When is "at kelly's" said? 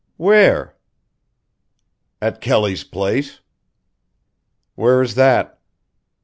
2.23-2.83